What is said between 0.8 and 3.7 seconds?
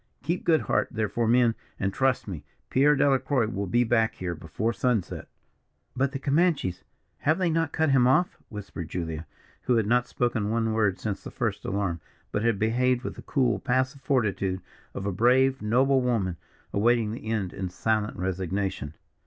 therefore, men, and, trust me, Pierre Delacroix will